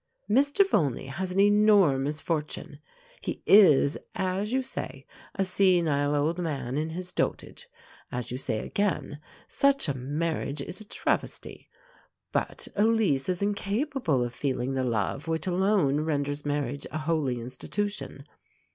Mr. 0.27 0.67
Volney 0.67 1.05
has 1.05 1.31
an 1.31 1.39
enormous 1.39 2.19
fortune. 2.19 2.79
He 3.21 3.43
is, 3.45 3.99
as 4.15 4.51
you 4.51 4.63
say, 4.63 5.05
a 5.35 5.45
senile 5.45 6.15
old 6.15 6.39
man 6.39 6.75
in 6.75 6.89
his 6.89 7.11
dotage. 7.11 7.69
As 8.11 8.31
you 8.31 8.39
say 8.39 8.65
again, 8.65 9.19
such 9.47 9.87
a 9.87 9.93
marriage 9.93 10.59
is 10.59 10.81
a 10.81 10.85
travesty. 10.85 11.69
But 12.31 12.67
Elise 12.75 13.29
is 13.29 13.43
incapable 13.43 14.23
of 14.23 14.33
feeling 14.33 14.73
the 14.73 14.83
love 14.83 15.27
which 15.27 15.45
alone 15.45 15.99
renders 16.01 16.47
marriage 16.47 16.87
a 16.91 16.97
holy 16.97 17.39
institution. 17.39 18.23